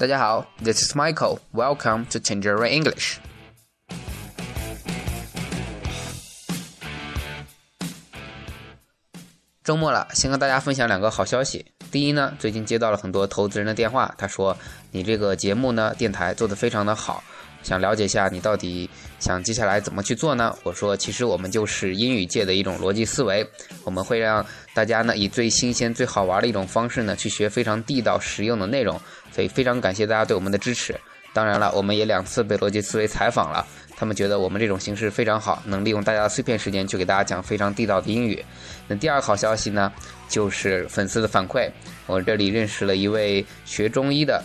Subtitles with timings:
[0.00, 1.40] 大家好，This is Michael.
[1.52, 3.18] Welcome to Tangerine English.
[9.62, 11.66] 周末了，先跟大家分享两个好消息。
[11.90, 14.56] 第一呢，最近接到了很多投资人的电话，他说
[14.92, 17.22] 你这个节目呢，电台做得非常的好，
[17.62, 18.88] 想了解一下你到底
[19.18, 20.56] 想接下来怎么去做呢？
[20.62, 23.44] 我说，其实我们就是英语界的一种逻辑思维，
[23.84, 29.00] 我们会让大家呢以最新鲜、最好玩的一种方式呢去学非常地道、实用的内容。
[29.32, 30.94] 所以非常感谢大家对我们的支持。
[31.32, 33.64] 当然了，我们也两次被逻辑思维采访了，
[34.00, 38.42] 他们觉得我们这种形式非常好，能利用大家的碎片时间去给大家讲非常地道的英语。
[38.88, 39.92] 那第二个好消息呢，
[40.26, 41.70] 就是粉丝的反馈，
[42.06, 44.42] 我这里认识了一位学中医的。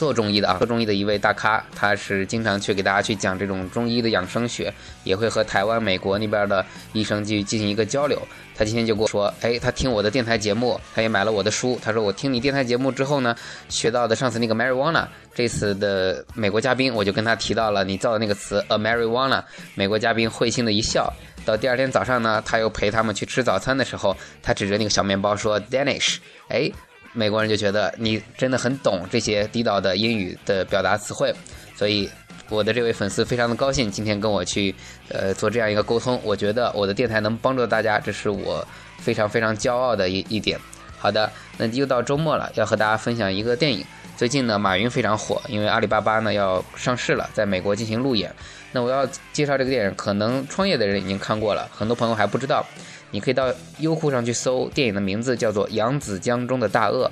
[0.00, 4.72] 做中医的啊，做中医的一位大咖，他是经常去给大家去讲这种中医的养生学，
[5.04, 6.64] 也会和台湾、美国那边的
[6.94, 8.18] 医生去进行一个交流。
[8.56, 11.78] 他今天就跟我说，哎，他听我的电台节目，他也买了我的书。
[11.82, 13.36] 他说我听你电台节目之后呢，
[13.68, 19.44] 学到的上次那个 marijuana，这次的美国嘉宾，我就跟他提到了你造的那个词 a marijuana。
[19.74, 21.12] 美国嘉宾会心的一笑。
[21.44, 26.16] 到第二天早上呢，他又陪他们去吃早餐的时候，他指着那个小面包说 Danish，
[26.48, 26.72] 哎。
[27.12, 31.34] 美国人就觉得你真的很懂这些地道的英语的表达词汇，
[31.76, 32.08] 所以
[32.48, 34.74] 我的这位粉丝非常的高兴，今天跟我去
[35.08, 36.20] 呃做这样一个沟通。
[36.22, 38.66] 我觉得我的电台能帮助大家，这是我
[38.98, 40.58] 非常非常骄傲的一一点。
[40.98, 43.84] 好的，那又到周末了，要和大家分享一个电影。
[44.16, 48.34] 最近呢，马云非常火，因为阿里巴巴呢要上市了，在美国进行路演。
[48.72, 52.64] 那我要介绍这个电影，可能创业的人已经看过了，很多朋友还不知道。
[53.12, 57.06] 你可以到优酷上去搜电影的名字，叫做《扬子江中的大鳄》。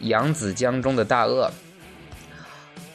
[0.00, 1.50] 扬子江中的大鳄，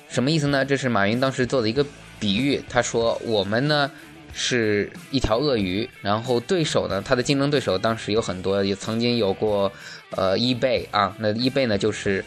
[0.07, 0.63] 什么意思呢？
[0.63, 1.83] 这是马云当时做的一个
[2.19, 2.63] 比喻。
[2.69, 3.89] 他说：“我们呢
[4.33, 9.71] 是一条鳄鱼，然后对手呢，他的竞争对手当时有很多，也曾经有过
[10.11, 12.23] 呃，eBay 啊，那 eBay 呢就是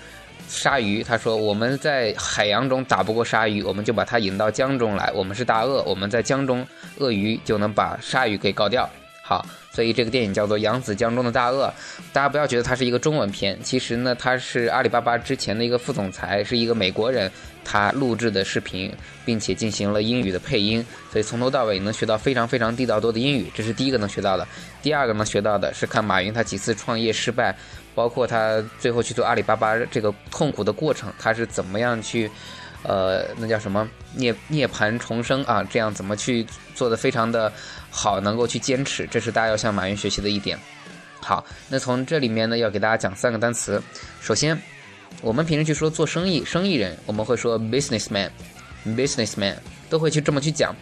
[0.49, 1.03] 鲨鱼。
[1.03, 5.11] 他说我们在海洋中打不过鲨鱼，我们就把它引到江中来。
[5.15, 6.67] 我们是大鳄，我们在江中，
[6.99, 8.89] 鳄鱼就能把鲨鱼给搞掉。”
[9.27, 11.67] 好，所以这个电影叫做《扬子江中的大鳄》，
[12.13, 17.33] 大家不要觉得它是一个中文片，其实呢，它是阿里巴巴之前的一个副总裁，是一个美国人，
[17.65, 18.93] 他录制的视频，
[19.25, 24.47] 并且进行了英语的配音，所以从头到尾能学到非常非常地道多的英语，这是第一个能学到的。
[24.83, 27.57] 第二个能学到的是看马云他几次创业失败，
[27.95, 32.31] 包括他最后去做阿里巴巴这个痛苦的过程，他是怎么样去。
[32.87, 35.65] 呃，那叫什么涅涅槃重生啊？
[35.71, 37.51] 这样怎么去做的非常的
[37.91, 40.59] 好，能够去坚持，这是大家要向马云学习的一点。
[41.19, 43.83] 好，那从这里面呢，要给大家讲三个单词。
[44.21, 44.61] 首先，
[45.23, 49.57] 我们平时去说做生意，生意人，我们会说 businessman，businessman
[49.89, 50.77] 都会去这么去讲。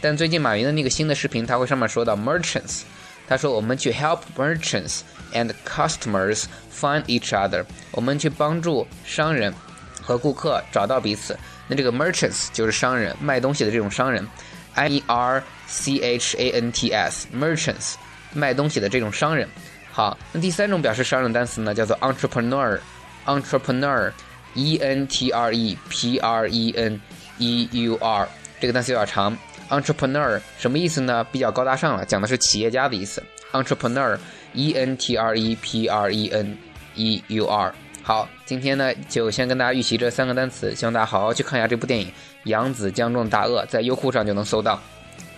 [0.00, 2.80] 但最近马云的那个新的视频，他会上面说到 merchants，
[3.27, 5.01] 他说我们去 help merchants
[5.33, 9.53] and customers find each other，我们去帮助商人。
[10.01, 14.27] 和顾客找到彼此，那这个 merchants 就是商人，卖东西的这种商人，
[14.73, 17.93] I E R C H A N T S merchants
[18.33, 19.47] 卖东西的这种商人。
[19.91, 26.99] 好，那第三种表示商人的单词呢，叫做 entrepreneur，entrepreneur，E N T R E P R E N
[27.37, 28.27] E U R
[28.59, 29.37] 这个单词有点长
[29.68, 31.24] ，entrepreneur 什么意思呢？
[31.32, 33.22] 比较高大上了，讲的是企业家的意思。
[33.52, 36.56] entrepreneur，E N T R E P R E N
[36.94, 37.74] E U R。
[38.02, 42.06] 好，今天呢就先跟大家预习这三个单词，希望大家好好去看一下这部电影
[42.44, 44.78] 《扬子江中的大鳄》，在优酷上就能搜到，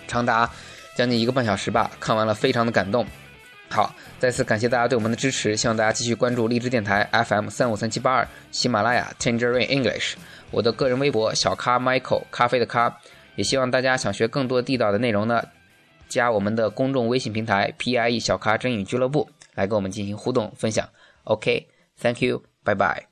[0.07, 0.49] 长达
[0.95, 3.05] 将近一个半小时吧，看完了非常的感动。
[3.69, 10.15] 好，再次感谢大家对我们的支持，希望大家继续关注荔枝电台 FM 三五三七八二、喜马拉雅 Tangerine English，
[10.51, 12.97] 我的个人微博小咖 Michael 咖啡的咖，
[13.37, 15.41] 也希望大家想学更多地道的内容呢，
[16.09, 20.89] 加我们的公众微信平台 PIE 小咖真语俱乐部来跟我们进行互动分享。
[21.23, 22.43] OK，Thank you。
[22.65, 23.06] Bye bye.